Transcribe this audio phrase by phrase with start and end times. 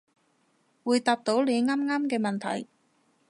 [0.83, 2.67] 會答到你啱啱嘅問題